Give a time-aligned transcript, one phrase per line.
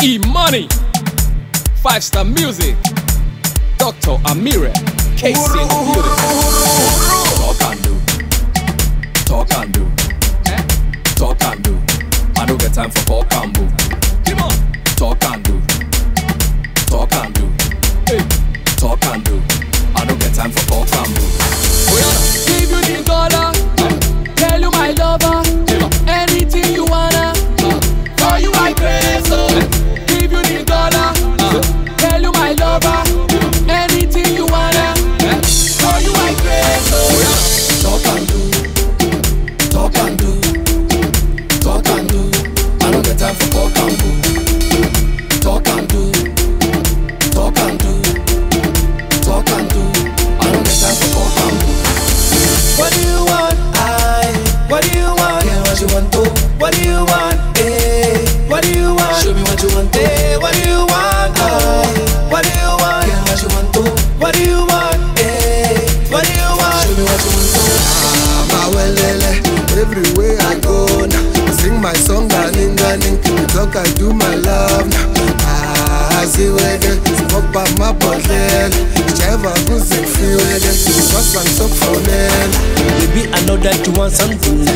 [0.00, 0.68] E Money,
[1.82, 2.76] Five Star Music,
[3.78, 4.16] Dr.
[4.30, 4.72] Amira,
[5.16, 6.57] Kcee in
[73.96, 75.08] do my love now.
[75.44, 76.98] Ah, ziwege,
[77.28, 78.70] smoke by my bottle.
[79.16, 80.72] Shiver music free wege,
[81.10, 82.50] just and so for them.
[83.00, 84.66] Baby, I know that you want something.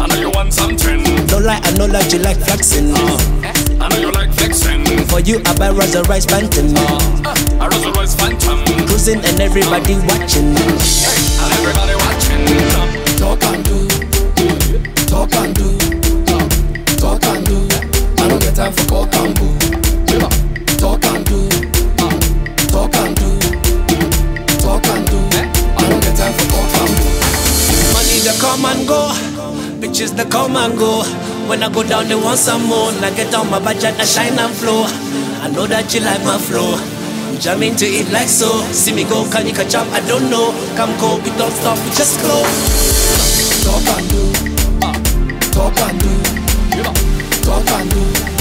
[0.00, 1.02] I know you want something.
[1.26, 2.92] No lie, I know that you like flexing.
[2.94, 4.84] I know you like flexing.
[5.08, 6.72] For you, I buy Rolls Royce Phantom.
[7.60, 8.64] I Rolls Royce Phantom.
[8.86, 10.54] Cruising and everybody watching.
[18.56, 19.52] Time for talk and boo.
[20.80, 21.44] Talk and do.
[22.72, 23.28] Talk and do.
[23.28, 23.68] Mm.
[23.92, 24.08] Mm.
[24.64, 25.18] Talk and do.
[25.76, 27.12] I don't get time for talk and boo.
[27.92, 29.12] Money they come and go,
[29.76, 31.04] bitches they come and go.
[31.48, 32.88] When I go down, they want some more.
[33.04, 34.84] I get on my budget, I shine and flow.
[35.44, 36.80] I know that you like my flow.
[37.28, 38.48] I'm jamming to it like so.
[38.72, 39.86] See me go, can you catch up?
[39.92, 40.56] I don't know.
[40.76, 42.40] Come go, we don't stop, we just go.
[43.68, 44.22] Talk and do.
[45.52, 46.12] Talk and do.
[47.44, 48.35] Talk and do.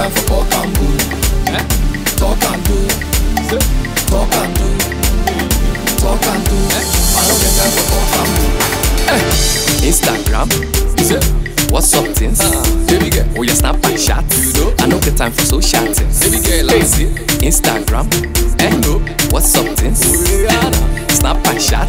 [0.00, 0.88] I don't get time for talk and boo.
[2.16, 2.76] Talk and do.
[4.08, 4.64] Talk and do.
[6.00, 6.56] Talk and do.
[7.12, 8.48] I don't get time for talk and boo.
[9.84, 10.48] Instagram.
[11.68, 12.40] WhatsApp, things?
[12.88, 14.24] Baby girl, oh, you snap and chat.
[14.42, 16.20] You know, I don't get time for social things.
[16.20, 17.06] Baby girl, lazy.
[17.44, 18.08] Instagram.
[18.58, 19.00] Eh, no.
[19.28, 20.00] WhatsApp, things?
[21.14, 21.79] Snap and chat.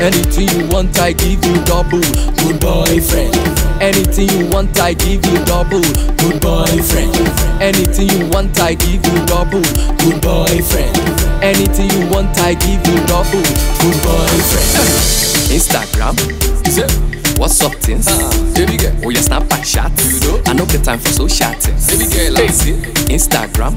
[0.00, 2.00] Anything you want, I give you double.
[2.38, 3.34] Good boyfriend.
[3.82, 5.82] Anything you want, I give you double.
[6.22, 7.14] Good boyfriend.
[7.60, 9.62] Anything you want, I give you double.
[9.98, 10.96] Good boyfriend.
[11.42, 13.42] Anything you want, I give you double.
[13.82, 14.94] Good boyfriend.
[15.50, 16.14] Instagram.
[17.38, 18.06] WhatsApp, things?
[18.54, 19.92] Baby girl, oh, you snap and chat.
[20.10, 21.86] You know, I don't get time for social things.
[21.86, 22.72] Baby girl, lazy.
[23.10, 23.74] Instagram.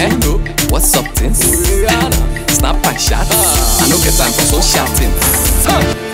[0.00, 0.38] Eh, no.
[0.70, 1.40] WhatsApp, things?
[3.00, 3.34] 下子，
[3.80, 3.98] 俺们
[4.76, 6.09] up i know